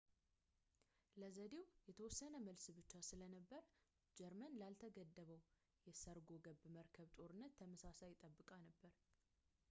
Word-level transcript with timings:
ለዘዴው 1.21 1.65
የተወሰነ 1.89 2.33
መልስ 2.45 2.65
ብቻ 2.77 2.91
ስለነበር 3.09 3.61
ጀርመን 4.19 4.55
ላልተገደበው 4.59 5.39
የሰርጎገብ 5.89 6.61
መርከብ 6.77 7.11
ጦርነት 7.19 7.53
ተመሳሳይ 7.61 8.15
ጠብቃ 8.23 8.51
ነበር 8.67 8.95